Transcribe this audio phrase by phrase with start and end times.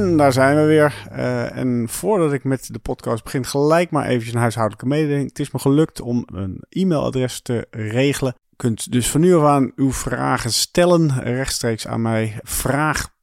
[0.00, 1.06] En daar zijn we weer.
[1.12, 5.28] Uh, en voordat ik met de podcast begin, gelijk maar eventjes een huishoudelijke mededeling.
[5.28, 8.34] Het is me gelukt om een e-mailadres te regelen.
[8.56, 12.38] Kunt dus van nu af aan uw vragen stellen rechtstreeks aan mij.
[12.42, 13.13] Vraag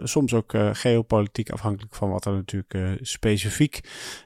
[0.03, 3.79] soms ook geopolitiek, afhankelijk van wat er natuurlijk specifiek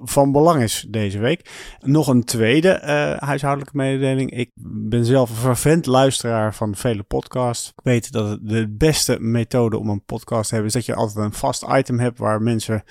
[0.04, 1.50] van belang is deze week.
[1.80, 2.80] Nog een tweede
[3.20, 4.32] huishoudelijke mededeling.
[4.32, 4.52] Ik
[4.90, 7.70] ben zelf een fervent luisteraar van vele podcasts.
[7.70, 11.26] Ik weet dat de beste methode om een podcast te hebben, is dat je altijd
[11.26, 12.84] een vast item hebt waar mensen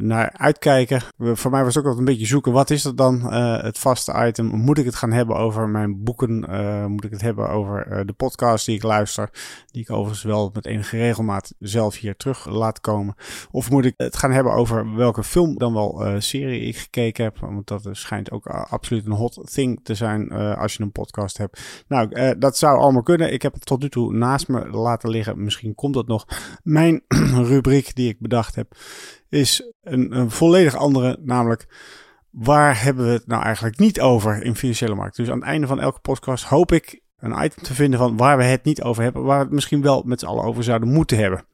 [0.00, 1.02] naar uitkijken.
[1.18, 3.78] Voor mij was het ook altijd een beetje zoeken, wat is dat dan, uh, het
[3.78, 4.46] vaste item?
[4.46, 6.46] Moet ik het gaan hebben over mijn boeken?
[6.50, 9.30] Uh, moet ik het hebben over de podcast die ik luister?
[9.70, 13.14] Die ik overigens wel met enige regelmaat zelf hier terug laat komen.
[13.50, 17.38] Of moet ik het gaan hebben over welke film dan wel serie ik gekeken heb?
[17.38, 21.84] Want dat schijnt ook absoluut een hot thing te zijn als je een podcast hebt.
[21.88, 23.32] Nou, dat zou allemaal kunnen.
[23.32, 25.44] Ik heb het tot nu toe naast me laten liggen.
[25.44, 26.26] Misschien komt dat nog.
[26.62, 27.02] Mijn
[27.52, 28.76] rubriek die ik bedacht heb
[29.28, 31.66] is een, een volledig andere, namelijk
[32.30, 35.24] waar hebben we het nou eigenlijk niet over in financiële markten.
[35.24, 38.36] Dus aan het einde van elke podcast hoop ik een item te vinden van waar
[38.36, 40.88] we het niet over hebben, waar we het misschien wel met z'n allen over zouden
[40.88, 41.44] moeten hebben.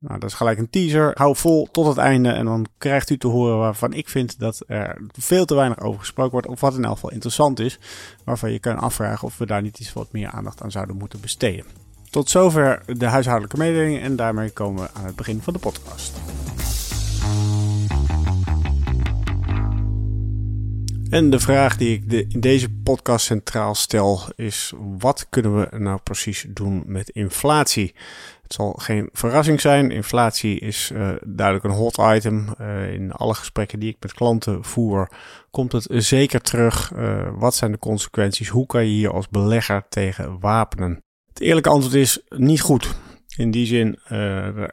[0.00, 1.10] Nou, dat is gelijk een teaser.
[1.14, 4.62] Hou vol tot het einde en dan krijgt u te horen waarvan ik vind dat
[4.66, 7.78] er veel te weinig over gesproken wordt, of wat in elk geval interessant is,
[8.24, 11.20] waarvan je kan afvragen of we daar niet iets wat meer aandacht aan zouden moeten
[11.20, 11.64] besteden.
[12.10, 16.37] Tot zover de huishoudelijke mededelingen en daarmee komen we aan het begin van de podcast.
[21.10, 26.00] En de vraag die ik in deze podcast centraal stel is: wat kunnen we nou
[26.02, 27.94] precies doen met inflatie?
[28.42, 29.90] Het zal geen verrassing zijn.
[29.90, 32.54] Inflatie is uh, duidelijk een hot item.
[32.60, 35.10] Uh, in alle gesprekken die ik met klanten voer,
[35.50, 36.92] komt het zeker terug.
[36.96, 38.48] Uh, wat zijn de consequenties?
[38.48, 41.02] Hoe kan je hier als belegger tegen wapenen?
[41.28, 42.94] Het eerlijke antwoord is niet goed.
[43.36, 43.98] In die zin,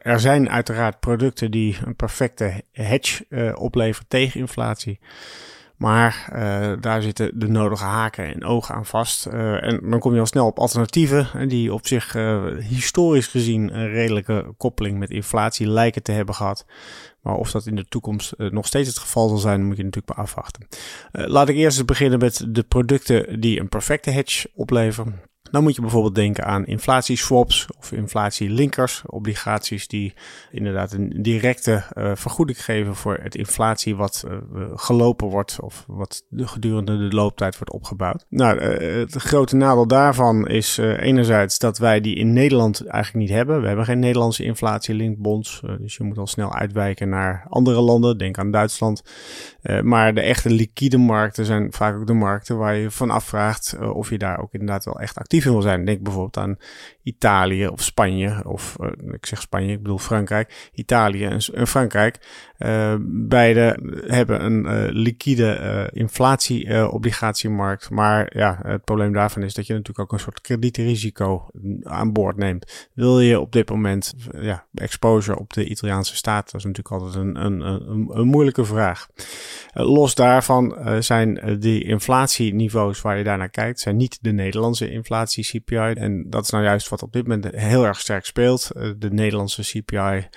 [0.02, 3.26] er zijn uiteraard producten die een perfecte hedge
[3.58, 5.00] opleveren tegen inflatie.
[5.78, 9.26] Maar uh, daar zitten de nodige haken en ogen aan vast.
[9.26, 12.14] en dan kom je al snel op alternatieven die op zich
[12.60, 16.66] historisch gezien een redelijke koppeling met inflatie lijken te hebben gehad.
[17.22, 20.18] Maar of dat in de toekomst nog steeds het geval zal zijn, moet je natuurlijk
[20.18, 20.68] maar afwachten.
[21.12, 25.22] laat ik eerst eens beginnen met de producten die een perfecte hedge opleveren.
[25.56, 30.14] Dan moet je bijvoorbeeld denken aan inflatieswaps of inflatielinkers, obligaties die
[30.52, 34.38] inderdaad een directe uh, vergoeding geven voor het inflatie wat uh,
[34.74, 38.26] gelopen wordt of wat gedurende de looptijd wordt opgebouwd.
[38.30, 43.36] Nou, uh, het grote nadeel daarvan is enerzijds dat wij die in Nederland eigenlijk niet
[43.36, 43.62] hebben.
[43.62, 48.38] We hebben geen Nederlandse inflatielinkbonds, dus je moet al snel uitwijken naar andere landen, denk
[48.38, 49.02] aan Duitsland.
[49.82, 54.10] maar de echte liquide markten zijn vaak ook de markten waar je van afvraagt of
[54.10, 55.86] je daar ook inderdaad wel echt actief wil zijn.
[55.86, 56.58] Denk bijvoorbeeld aan
[57.04, 62.20] Italië of Spanje, of uh, ik zeg Spanje, ik bedoel Frankrijk, Italië en Frankrijk.
[62.60, 67.90] Uh, beide hebben een uh, liquide inflatie-obligatiemarkt.
[67.90, 71.48] maar ja, het probleem daarvan is dat je natuurlijk ook een soort kredietrisico
[71.84, 72.90] aan boord neemt.
[72.94, 76.52] Wil je op dit moment ja, exposure op de Italiaanse staat?
[76.52, 79.08] Dat is natuurlijk altijd een, een, een, een moeilijke vraag.
[79.74, 85.76] los daarvan zijn die inflatieniveaus waar je daarnaar kijkt, zijn niet de Nederlandse inflatie CPI.
[85.76, 88.72] En dat is nou juist wat op dit moment heel erg sterk speelt.
[88.72, 90.28] Eh, de Nederlandse CPI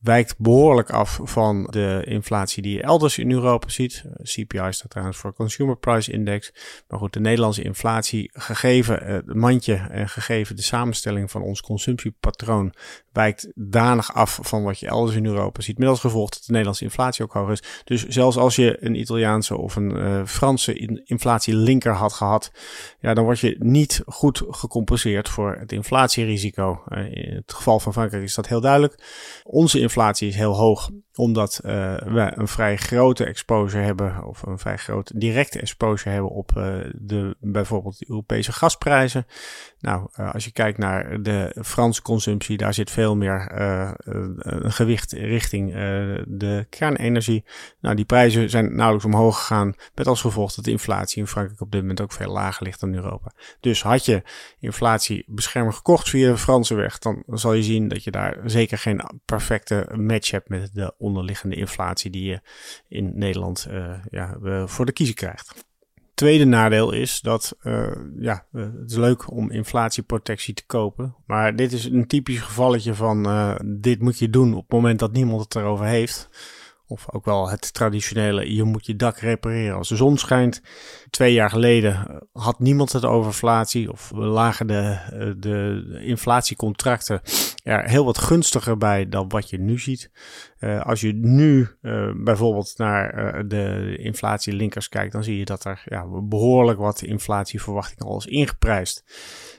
[0.00, 4.04] wijkt behoorlijk af van de inflatie die je elders in Europa ziet.
[4.04, 6.52] Eh, CPI staat trouwens voor Consumer Price Index.
[6.88, 12.74] Maar goed, de Nederlandse inflatie, gegeven het mandje en gegeven de samenstelling van ons consumptiepatroon,
[13.12, 15.78] wijkt danig af van wat je elders in Europa ziet.
[15.78, 17.62] Met als gevolg dat de Nederlandse inflatie ook hoog is.
[17.84, 22.52] Dus zelfs als je een Italiaanse of een uh, Franse inflatielinker had gehad,
[23.00, 26.82] ja, dan word je niet goed gecompenseerd voor het inflatierisico.
[27.10, 28.94] In het geval van Frankrijk is dat heel duidelijk.
[29.44, 34.58] Onze inflatie is heel hoog omdat uh, we een vrij grote exposure hebben, of een
[34.58, 36.64] vrij grote directe exposure hebben op uh,
[36.94, 39.26] de, bijvoorbeeld de Europese gasprijzen.
[39.80, 43.52] Nou, uh, als je kijkt naar de Franse consumptie, daar zit veel meer
[44.62, 45.72] gewicht richting
[46.26, 47.44] de kernenergie.
[47.80, 51.60] Nou, die prijzen zijn nauwelijks omhoog gegaan, met als gevolg dat de inflatie in Frankrijk
[51.60, 53.32] op dit moment ook veel lager ligt dan Europa.
[53.60, 54.22] Dus had je
[54.58, 59.02] inflatiebeschermer gekocht via de Franse weg, dan zal je zien dat je daar zeker geen
[59.24, 62.40] perfecte match hebt met de onderliggende inflatie die je
[62.88, 64.36] in Nederland uh, ja,
[64.66, 65.64] voor de kiezer krijgt.
[66.14, 71.14] Tweede nadeel is dat uh, ja, het is leuk om inflatieprotectie te kopen.
[71.26, 73.28] Maar dit is een typisch gevalletje van
[73.64, 76.28] dit moet je doen op het moment dat niemand het erover heeft.
[76.90, 80.62] Of ook wel het traditionele, je moet je dak repareren als de zon schijnt.
[81.10, 83.92] Twee jaar geleden eh, had niemand het over inflatie.
[83.92, 87.20] Of lagen de, eh, de inflatiecontracten
[87.62, 90.10] er heel wat gunstiger bij dan wat je nu ziet.
[90.60, 95.64] Uh, als je nu uh, bijvoorbeeld naar uh, de inflatielinkers kijkt, dan zie je dat
[95.64, 99.04] er ja, behoorlijk wat inflatieverwachting al is ingeprijsd.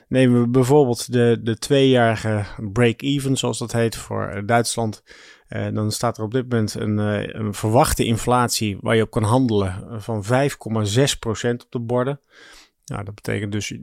[0.08, 5.02] Nemen we bijvoorbeeld de, de tweejarige break-even, zoals dat heet, voor Duitsland.
[5.72, 6.98] Dan staat er op dit moment een,
[7.38, 10.30] een verwachte inflatie waar je op kan handelen van 5,6%
[11.50, 12.20] op de borden.
[12.92, 13.74] Nou, dat betekent dus,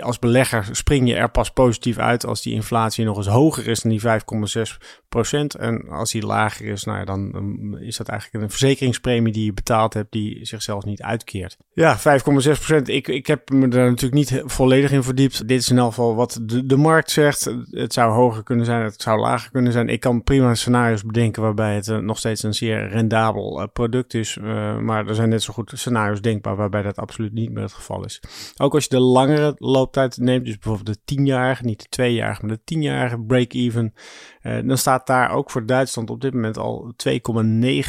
[0.00, 3.80] als belegger spring je er pas positief uit als die inflatie nog eens hoger is
[3.80, 4.76] dan die 5,6
[5.08, 5.54] procent.
[5.54, 9.52] En als die lager is, nou ja, dan is dat eigenlijk een verzekeringspremie die je
[9.52, 11.56] betaald hebt, die zichzelf niet uitkeert.
[11.72, 12.88] Ja, 5,6 procent.
[12.88, 15.48] Ik, ik heb me daar natuurlijk niet volledig in verdiept.
[15.48, 17.54] Dit is in elk geval wat de, de markt zegt.
[17.70, 19.88] Het zou hoger kunnen zijn, het zou lager kunnen zijn.
[19.88, 24.14] Ik kan prima scenario's bedenken waarbij het uh, nog steeds een zeer rendabel uh, product
[24.14, 24.36] is.
[24.36, 27.72] Uh, maar er zijn net zo goed scenario's denkbaar waarbij dat absoluut niet meer het
[27.72, 28.20] geval is.
[28.56, 32.56] Ook als je de langere looptijd neemt, dus bijvoorbeeld de 10-jarige, niet de 2-jarige, maar
[32.64, 33.94] de 10-jarige break-even,
[34.42, 37.14] dan staat daar ook voor Duitsland op dit moment al 2,9%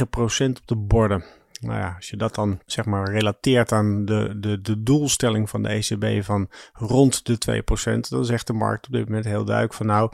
[0.10, 1.24] op de borden.
[1.60, 5.64] Nou ja, als je dat dan zeg maar relateert aan de, de, de doelstelling van
[5.64, 7.64] de ECB van rond de
[7.98, 10.12] 2%, dan zegt de markt op dit moment heel duidelijk van nou,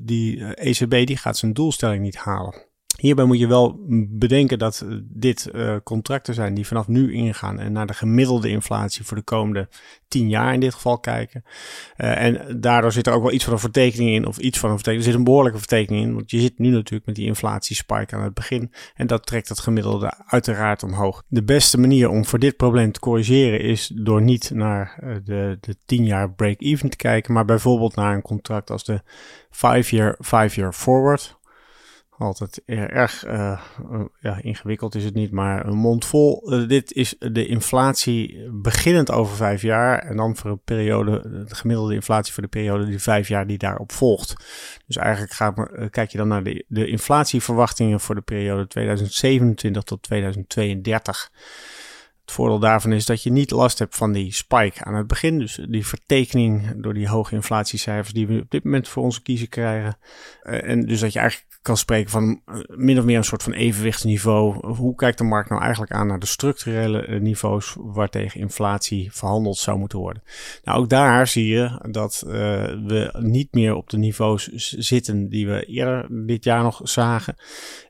[0.00, 2.65] die ECB die gaat zijn doelstelling niet halen.
[2.96, 3.76] Hierbij moet je wel
[4.08, 8.48] bedenken dat eh, dit uh, contracten zijn die vanaf nu ingaan en naar de gemiddelde
[8.48, 9.68] inflatie voor de komende
[10.08, 11.44] 10 jaar in dit geval kijken.
[11.96, 14.70] Uh, en daardoor zit er ook wel iets van een vertekening in, of iets van
[14.70, 15.06] een vertekening.
[15.06, 18.22] Er zit een behoorlijke vertekening in, want je zit nu natuurlijk met die inflatiespike aan
[18.22, 21.22] het begin en dat trekt het gemiddelde uiteraard omhoog.
[21.28, 25.76] De beste manier om voor dit probleem te corrigeren is door niet naar de, de
[25.84, 29.00] 10 jaar break-even te kijken, maar bijvoorbeeld naar een contract als de
[29.50, 31.35] 5-year 5-year forward
[32.18, 33.60] altijd erg uh,
[34.20, 36.52] ja, ingewikkeld is het niet, maar een mond vol.
[36.52, 41.54] Uh, dit is de inflatie beginnend over vijf jaar en dan voor een periode, de
[41.54, 44.34] gemiddelde inflatie voor de periode die vijf jaar die daarop volgt.
[44.86, 50.02] Dus eigenlijk uh, kijk je dan naar de, de inflatieverwachtingen voor de periode 2027 tot
[50.02, 51.30] 2032.
[52.20, 55.38] Het voordeel daarvan is dat je niet last hebt van die spike aan het begin.
[55.38, 59.48] Dus die vertekening door die hoge inflatiecijfers die we op dit moment voor onze kiezen
[59.48, 59.98] krijgen.
[60.42, 63.52] En dus dat je eigenlijk kan spreken van uh, min of meer een soort van
[63.52, 64.66] evenwichtsniveau.
[64.74, 69.56] Hoe kijkt de markt nou eigenlijk aan naar de structurele uh, niveaus waartegen inflatie verhandeld
[69.56, 70.22] zou moeten worden?
[70.64, 75.64] Nou, ook daar zie je dat we niet meer op de niveaus zitten die we
[75.64, 77.36] eerder dit jaar nog zagen.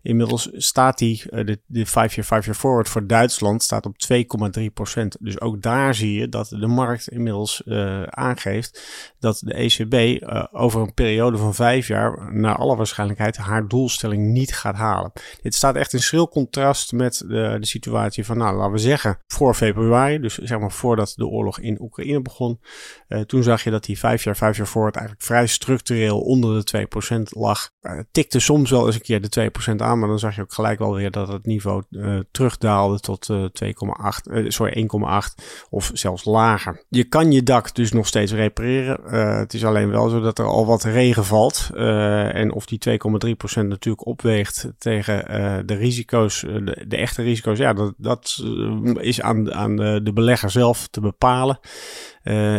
[0.03, 4.27] Inmiddels staat die, de, de 5-year 5-year forward voor Duitsland staat op 2
[4.61, 7.63] 2,3% Dus ook daar zie je dat de markt inmiddels
[8.07, 8.83] aangeeft
[9.19, 14.55] dat de ECB over een periode van vijf jaar naar alle waarschijnlijkheid haar doelstelling niet
[14.55, 15.13] gaat halen.
[15.43, 19.19] Dit staat echt in schril contrast met de, de situatie van, nou laten we zeggen,
[19.27, 22.61] voor februari, dus zeg maar voordat de oorlog in Oekraïne begon.
[23.09, 26.21] Uh, toen zag je dat die vijf jaar, vijf jaar voor het eigenlijk vrij structureel
[26.21, 27.71] onder de 2% lag.
[28.11, 30.79] tikte soms wel eens een keer de 2% aan, maar dan zag je ook gelijk
[30.79, 31.83] wel weer dat het niveau
[32.31, 33.39] terugdaalde tot 2,8
[34.31, 34.89] uh, sorry,
[35.39, 36.85] 1,8 of zelfs lager.
[36.89, 39.15] Je kan je dak dus nog steeds repareren.
[39.39, 41.71] Het is alleen wel zo dat er al wat regen valt.
[41.75, 42.97] En of die 2,3%
[43.55, 45.25] natuurlijk opweegt tegen
[45.67, 48.45] de risico's, de, de, echte risico's, ja, dat, dat
[49.01, 51.59] is aan, aan de, belegger zelf te bepalen.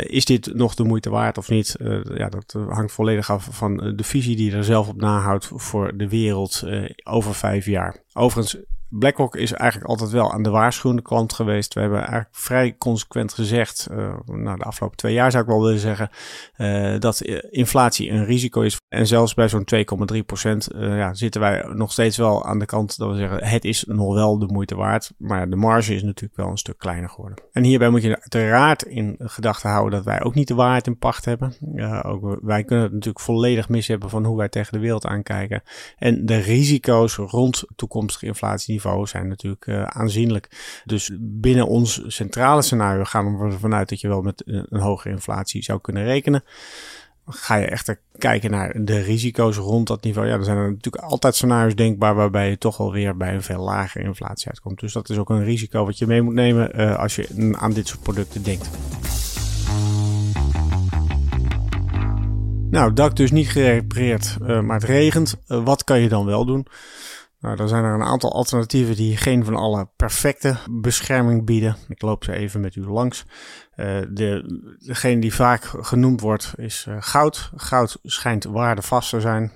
[0.01, 1.75] Is dit nog de moeite waard of niet?
[2.15, 5.97] Ja, dat hangt volledig af van de visie die je er zelf op nahoudt voor
[5.97, 6.63] de wereld
[7.03, 8.03] over vijf jaar.
[8.13, 8.57] Overigens
[8.89, 11.73] BlackRock is eigenlijk altijd wel aan de waarschuwende kant geweest.
[11.73, 15.61] We hebben eigenlijk vrij consequent gezegd, uh, nou de afgelopen twee jaar zou ik wel
[15.61, 16.09] willen zeggen,
[16.57, 18.77] uh, dat inflatie een risico is.
[18.87, 19.67] En zelfs bij zo'n
[20.13, 23.43] 2,3 procent uh, ja, zitten wij nog steeds wel aan de kant dat we zeggen,
[23.43, 25.11] het is nog wel de moeite waard.
[25.17, 27.43] Maar de marge is natuurlijk wel een stuk kleiner geworden.
[27.51, 30.97] En hierbij moet je uiteraard in gedachten houden dat wij ook niet de waarheid in
[30.97, 31.53] pacht hebben.
[32.03, 35.63] ook, wij kunnen het natuurlijk volledig mis hebben van hoe wij tegen de wereld aankijken.
[35.97, 38.25] En de risico's rond toekomstige
[39.05, 40.81] zijn natuurlijk uh, aanzienlijk.
[40.85, 45.13] Dus binnen ons centrale scenario gaan we ervan uit dat je wel met een hogere
[45.13, 46.43] inflatie zou kunnen rekenen.
[47.29, 51.03] Ga je echter kijken naar de risico's rond dat niveau, ja, dan zijn er natuurlijk
[51.03, 54.79] altijd scenario's denkbaar waarbij je toch wel weer bij een veel lagere inflatie uitkomt.
[54.79, 57.73] Dus dat is ook een risico wat je mee moet nemen uh, als je aan
[57.73, 58.69] dit soort producten denkt.
[62.69, 65.35] Nou, dak dus niet gerepareerd, maar het regent.
[65.45, 66.67] Wat kan je dan wel doen?
[67.39, 71.75] Nou, dan zijn er een aantal alternatieven die geen van alle perfecte bescherming bieden.
[71.87, 73.25] Ik loop ze even met u langs.
[73.75, 74.43] Uh, de,
[74.79, 77.51] degene die vaak genoemd wordt is goud.
[77.55, 79.51] Goud schijnt waardevast te zijn.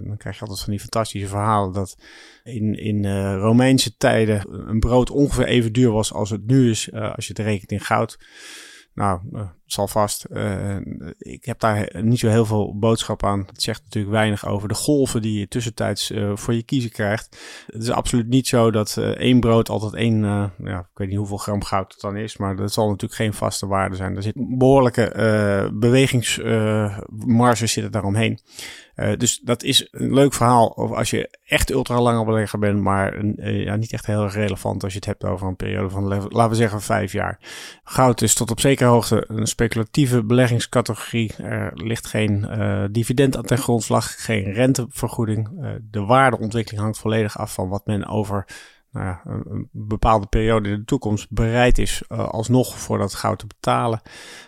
[0.00, 1.98] dan krijg je altijd van die fantastische verhalen dat
[2.42, 7.26] in, in Romeinse tijden een brood ongeveer even duur was als het nu is als
[7.26, 8.18] je het rekent in goud.
[8.94, 9.20] Nou,
[9.66, 10.26] zal vast.
[10.30, 10.76] Uh,
[11.18, 13.44] ik heb daar niet zo heel veel boodschap aan.
[13.46, 17.38] Het zegt natuurlijk weinig over de golven die je tussentijds uh, voor je kiezen krijgt.
[17.66, 20.22] Het is absoluut niet zo dat één brood altijd één,
[20.58, 23.34] ja, ik weet niet hoeveel gram goud het dan is, maar dat zal natuurlijk geen
[23.34, 24.16] vaste waarde zijn.
[24.16, 28.40] Er zit behoorlijke bewegingsmarges zitten daaromheen.
[29.16, 33.26] Dus dat is een leuk verhaal of als je echt ultra lang belegger bent, maar
[33.36, 36.48] ja, niet echt heel erg relevant als je het hebt over een periode van, laten
[36.48, 37.38] we zeggen, vijf jaar.
[37.84, 41.36] Goud is tot op zekere hoogte een speculatieve beleggingscategorie.
[41.36, 45.48] Er ligt geen uh, dividend aan ten grondslag, geen rentevergoeding.
[45.90, 48.46] de waardeontwikkeling hangt volledig af van wat men over
[48.90, 53.46] nou een bepaalde periode in de toekomst bereid is uh, alsnog voor dat goud te
[53.46, 54.00] betalen.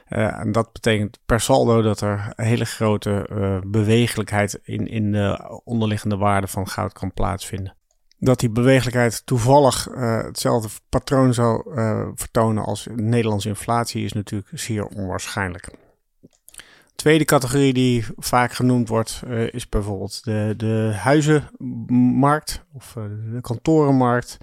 [0.06, 3.26] En dat betekent per saldo dat er hele grote
[3.66, 7.75] bewegelijkheid in, in de onderliggende waarde van goud kan plaatsvinden.
[8.18, 11.62] Dat die bewegelijkheid toevallig hetzelfde patroon zou
[12.14, 15.70] vertonen als Nederlandse inflatie is natuurlijk zeer onwaarschijnlijk.
[16.96, 22.92] Tweede categorie die vaak genoemd wordt uh, is bijvoorbeeld de, de huizenmarkt of
[23.32, 24.36] de kantorenmarkt.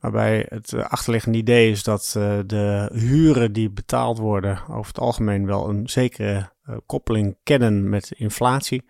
[0.00, 2.10] Waarbij het achterliggende idee is dat
[2.46, 6.50] de huren die betaald worden over het algemeen wel een zekere
[6.86, 8.84] koppeling kennen met inflatie.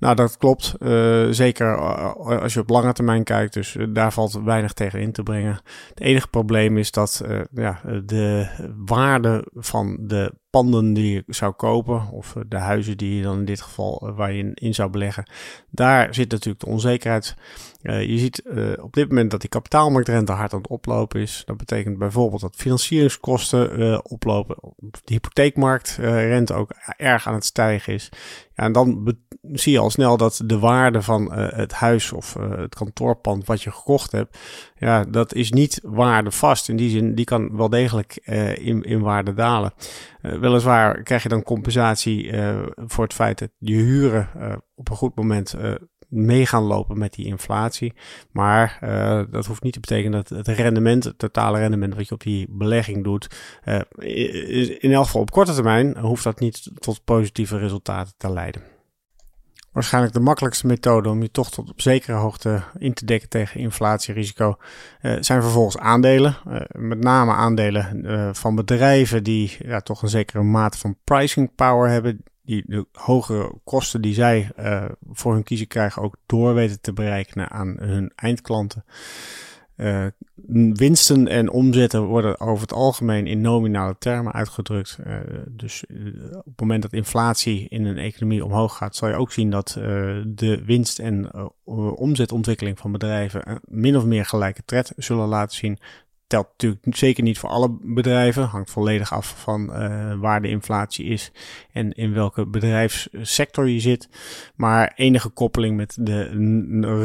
[0.00, 0.74] Nou, dat klopt.
[0.78, 1.76] Uh, zeker
[2.40, 3.52] als je op lange termijn kijkt.
[3.52, 5.60] Dus daar valt weinig tegen in te brengen.
[5.88, 12.08] Het enige probleem is dat ja, de waarde van de panden die je zou kopen,
[12.10, 15.30] of de huizen die je dan in dit geval eh, waar je in, zou beleggen,
[15.70, 17.34] daar zit natuurlijk de onzekerheid.
[17.82, 18.42] Je ziet
[18.80, 21.42] op dit moment dat die kapitaalmarktrente hard aan het oplopen is.
[21.46, 28.08] Dat betekent bijvoorbeeld dat financieringskosten oplopen, de hypotheekmarktrente ook erg aan het stijgen is.
[28.54, 29.14] Ja, en dan
[29.52, 33.70] zie je al snel dat de waarde van het huis of het kantoorpand wat je
[33.70, 34.38] gekocht hebt,
[34.76, 36.68] ja, dat is niet waardevast.
[36.68, 38.16] In die zin, die kan wel degelijk
[38.60, 39.72] in, in waarde dalen.
[40.20, 42.32] Weliswaar krijg je dan compensatie
[42.76, 44.28] voor het feit dat je huren
[44.74, 45.54] op een goed moment
[46.08, 47.94] mee gaan lopen met die inflatie.
[48.30, 48.78] Maar
[49.30, 52.46] dat hoeft niet te betekenen dat het rendement, het totale rendement wat je op die
[52.50, 53.26] belegging doet,
[54.78, 58.69] in elk geval op korte termijn, hoeft dat niet tot positieve resultaten te leiden
[59.72, 63.60] waarschijnlijk de makkelijkste methode om je toch tot op zekere hoogte in te dekken tegen
[63.60, 64.56] inflatierisico
[65.02, 66.36] uh, zijn vervolgens aandelen.
[66.48, 71.54] Uh, met name aandelen uh, van bedrijven die ja, toch een zekere mate van pricing
[71.54, 72.24] power hebben.
[72.42, 74.50] Die de hogere kosten die zij
[75.12, 78.84] voor hun kiezer krijgen ook door weten te berekenen aan hun eindklanten.
[79.80, 80.06] Uh,
[80.72, 84.98] winsten en omzetten worden over het algemeen in nominale termen uitgedrukt.
[85.06, 85.16] Uh,
[85.48, 89.32] dus uh, op het moment dat inflatie in een economie omhoog gaat, zal je ook
[89.32, 89.72] zien dat
[90.26, 91.30] de winst- en
[91.96, 95.78] omzetontwikkeling van bedrijven min of meer gelijke tred zullen laten zien
[96.30, 98.44] telt natuurlijk zeker niet voor alle bedrijven.
[98.44, 101.32] Hangt volledig af van uh, waar de inflatie is
[101.72, 104.08] en in welke bedrijfssector je zit.
[104.54, 106.22] Maar enige koppeling met de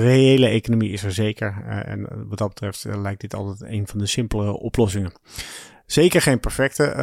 [0.02, 1.64] reële economie is er zeker.
[1.68, 5.12] Uh, en wat dat betreft uh, lijkt dit altijd een van de simpelere oplossingen.
[5.86, 6.94] Zeker geen perfecte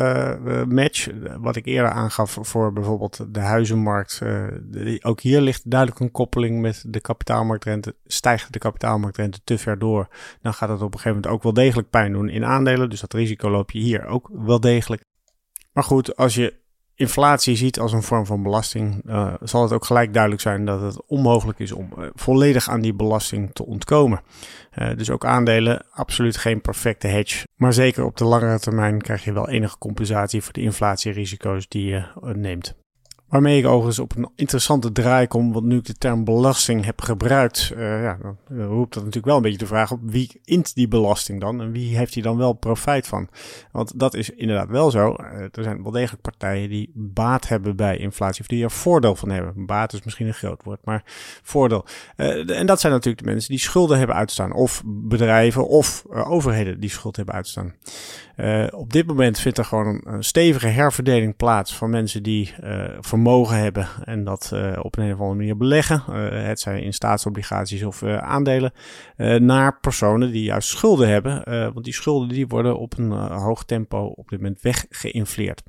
[0.45, 1.09] uh, match.
[1.39, 4.21] Wat ik eerder aangaf voor bijvoorbeeld de huizenmarkt.
[4.23, 7.97] Uh, ook hier ligt duidelijk een koppeling met de kapitaalmarktrente.
[8.05, 10.09] Stijgt de kapitaalmarktrente te ver door,
[10.41, 12.91] dan gaat het op een gegeven moment ook wel degelijk pijn doen in aandelen.
[12.91, 15.03] Dus dat risico loop je hier ook wel degelijk.
[15.73, 16.61] Maar goed, als je
[16.94, 20.80] inflatie ziet als een vorm van belasting, uh, zal het ook gelijk duidelijk zijn dat
[20.80, 24.20] het onmogelijk is om uh, volledig aan die belasting te ontkomen.
[24.78, 27.46] Uh, dus ook aandelen, absoluut geen perfecte hedge.
[27.56, 31.84] Maar zeker op de langere termijn krijg je wel enige compensatie voor de inflatierisico's die
[31.84, 32.82] je neemt.
[33.33, 37.01] Waarmee ik overigens op een interessante draai kom, want nu ik de term belasting heb
[37.01, 40.75] gebruikt, uh, ja, dan roept dat natuurlijk wel een beetje de vraag op wie int
[40.75, 43.29] die belasting dan en wie heeft hier dan wel profijt van?
[43.71, 45.17] Want dat is inderdaad wel zo.
[45.21, 49.17] Uh, er zijn wel degelijk partijen die baat hebben bij inflatie of die er voordeel
[49.17, 49.67] van hebben.
[49.67, 51.03] Baat is misschien een groot woord, maar
[51.43, 51.85] voordeel.
[52.17, 56.91] En dat zijn natuurlijk de mensen die schulden hebben uitstaan, of bedrijven of overheden die
[56.91, 57.75] schuld hebben uitstaan.
[58.71, 62.55] Op dit moment vindt er gewoon een, stevige herverdeling plaats van mensen die
[63.01, 66.03] vermogen hebben en dat uh, op een of andere manier beleggen,
[66.47, 68.73] het zij in staatsobligaties of aandelen,
[69.39, 71.43] naar personen die juist schulden hebben.
[71.73, 75.62] want die schulden die worden op een hoog tempo op dit moment weggeïnfleerd.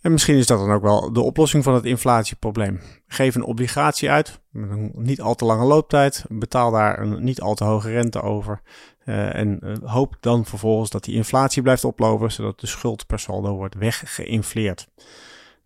[0.00, 2.80] En misschien is dat dan ook wel de oplossing van het inflatieprobleem.
[3.06, 7.40] Geef een obligatie uit met een niet al te lange looptijd, betaal daar een niet
[7.40, 8.60] al te hoge rente over
[9.08, 13.74] en hoop dan vervolgens dat die inflatie blijft oplopen, zodat de schuld per saldo wordt
[13.74, 14.88] weggeïnfleerd.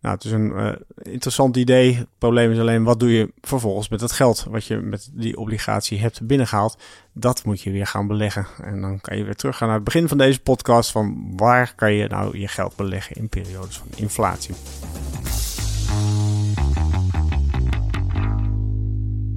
[0.03, 0.71] Nou, het is een uh,
[1.01, 1.95] interessant idee.
[1.95, 5.37] Het probleem is alleen, wat doe je vervolgens met het geld wat je met die
[5.37, 6.77] obligatie hebt binnengehaald?
[7.13, 8.45] Dat moet je weer gaan beleggen.
[8.63, 11.93] En dan kan je weer teruggaan naar het begin van deze podcast van waar kan
[11.93, 14.55] je nou je geld beleggen in periodes van inflatie.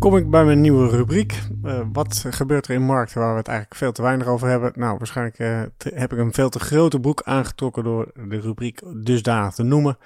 [0.06, 1.42] Kom ik bij mijn nieuwe rubriek.
[1.64, 4.72] Uh, wat gebeurt er in markten waar we het eigenlijk veel te weinig over hebben?
[4.74, 5.62] Nou, waarschijnlijk uh,
[5.94, 9.98] heb ik een veel te grote boek aangetrokken door de rubriek dusdanig te noemen.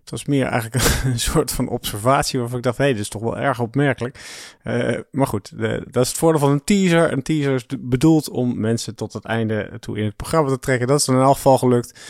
[0.00, 3.08] Het was meer eigenlijk een soort van observatie waarvan ik dacht, hé, hey, dit is
[3.08, 4.18] toch wel erg opmerkelijk.
[4.64, 5.58] Uh, maar goed,
[5.90, 7.12] dat is het voordeel van een teaser.
[7.12, 10.86] Een teaser is bedoeld om mensen tot het einde toe in het programma te trekken.
[10.86, 12.00] Dat is in elk geval gelukt.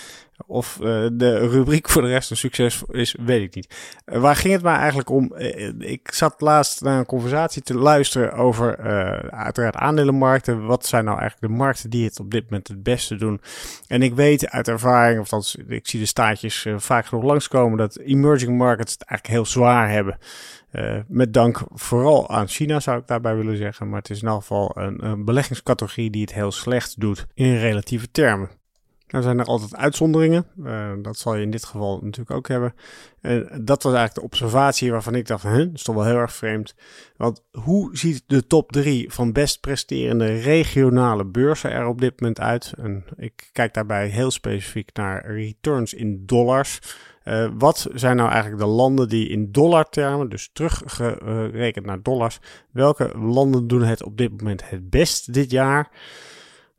[0.46, 3.74] Of uh, de rubriek voor de rest een succes is, weet ik niet.
[4.06, 5.32] Uh, waar ging het maar eigenlijk om?
[5.36, 8.78] Uh, ik zat laatst naar een conversatie te luisteren over
[9.30, 10.66] uiteraard aandelenmarkten.
[10.66, 13.40] Wat zijn nou eigenlijk de markten die het op dit moment het beste doen?
[13.86, 17.98] En ik weet uit ervaring, of althans, ik zie de staatjes vaak genoeg langskomen, dat
[17.98, 20.18] emerging markets het eigenlijk heel zwaar hebben.
[20.72, 23.88] Uh, met dank vooral aan China zou ik daarbij willen zeggen.
[23.88, 27.56] Maar het is in elk geval een, een beleggingscategorie die het heel slecht doet in
[27.56, 28.59] relatieve termen.
[29.10, 30.46] Er zijn er altijd uitzonderingen.
[30.64, 32.74] Uh, dat zal je in dit geval natuurlijk ook hebben.
[33.20, 36.16] En dat was eigenlijk de observatie waarvan ik dacht, huh, dat is toch wel heel
[36.16, 36.74] erg vreemd.
[37.16, 42.40] Want hoe ziet de top 3 van best presterende regionale beurzen er op dit moment
[42.40, 42.72] uit?
[42.78, 46.78] En ik kijk daarbij heel specifiek naar returns in dollars.
[47.24, 52.38] Uh, wat zijn nou eigenlijk de landen die in dollartermen, dus teruggerekend naar dollars,
[52.70, 55.90] welke landen doen het op dit moment het best dit jaar?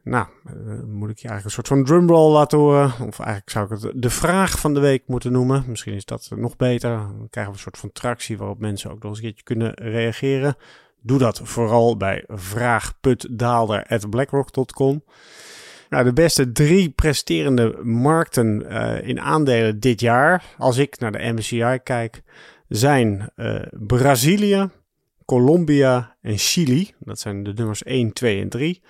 [0.04, 2.86] Nou, uh, moet ik je eigenlijk een soort van drumroll laten horen.
[2.86, 5.64] Of eigenlijk zou ik het de vraag van de week moeten noemen.
[5.68, 6.90] Misschien is dat nog beter.
[6.90, 9.74] Dan krijgen we een soort van tractie waarop mensen ook nog eens een keertje kunnen
[9.74, 10.56] reageren.
[11.02, 15.04] Doe dat vooral bij vraag.daalder.blackrock.com.
[15.90, 21.32] Nou, de beste drie presterende markten uh, in aandelen dit jaar, als ik naar de
[21.34, 22.22] MSCI kijk,
[22.68, 24.70] zijn uh, Brazilië,
[25.26, 26.92] Colombia en Chili.
[27.00, 28.82] Dat zijn de nummers 1, 2 en 3.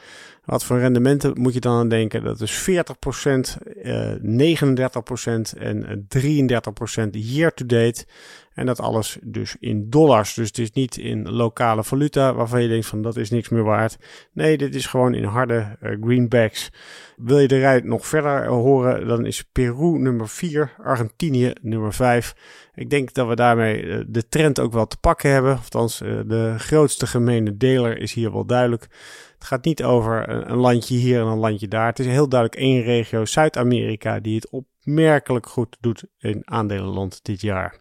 [0.45, 2.23] Wat voor rendementen moet je dan denken?
[2.23, 8.05] Dat is 40%, uh, 39% en 33% year to date.
[8.53, 10.33] En dat alles dus in dollars.
[10.33, 13.63] Dus het is niet in lokale valuta waarvan je denkt van dat is niks meer
[13.63, 13.97] waard.
[14.33, 16.71] Nee, dit is gewoon in harde uh, greenbacks.
[17.15, 22.35] Wil je de rij nog verder horen, dan is Peru nummer 4, Argentinië nummer 5.
[22.75, 25.55] Ik denk dat we daarmee de trend ook wel te pakken hebben.
[25.55, 28.87] Althans, uh, de grootste gemene deler is hier wel duidelijk.
[29.33, 31.87] Het gaat niet over een, landje hier en een landje daar.
[31.87, 37.41] Het is heel duidelijk één regio, Zuid-Amerika, die het opmerkelijk goed doet in aandelenland dit
[37.41, 37.79] jaar.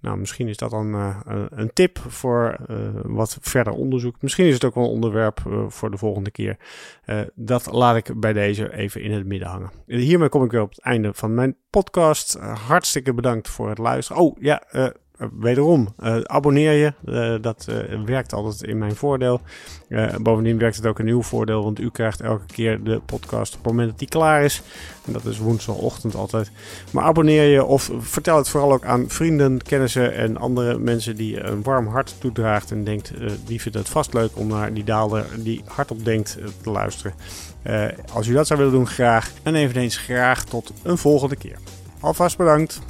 [0.00, 1.16] Nou, misschien is dat dan uh,
[1.48, 4.22] een tip voor uh, wat verder onderzoek.
[4.22, 6.56] Misschien is het ook wel een onderwerp uh, voor de volgende keer.
[7.34, 9.70] dat laat ik bij deze even in het midden hangen.
[9.86, 12.38] Hiermee kom ik weer op het einde van mijn podcast.
[12.66, 14.22] hartstikke bedankt voor het luisteren.
[14.22, 14.86] Oh ja, eh,
[15.38, 16.92] wederom, uh, abonneer je.
[17.04, 17.66] Uh, dat
[18.04, 19.40] werkt altijd in mijn voordeel.
[20.20, 23.58] bovendien werkt het ook in uw voordeel, want u krijgt elke keer de podcast op
[23.58, 24.62] het moment dat die klaar is.
[25.06, 26.50] En dat is woensdagochtend altijd.
[26.90, 31.44] Maar abonneer je of vertel het vooral ook aan vrienden, kennissen en andere mensen die
[31.44, 32.70] een warm hart toedraagt.
[32.70, 33.12] En denkt,
[33.46, 37.14] die vinden het vast leuk om naar die daalder die hardop denkt te luisteren.
[38.12, 39.30] als u dat zou willen doen, graag.
[39.42, 41.58] En eveneens graag tot een volgende keer.
[42.00, 42.80] Alvast bedankt.